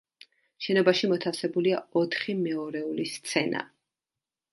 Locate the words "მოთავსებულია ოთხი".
1.11-2.35